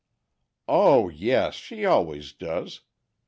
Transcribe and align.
"O 0.67 1.09
yes! 1.09 1.53
she 1.53 1.85
always 1.85 2.33
does. 2.33 2.81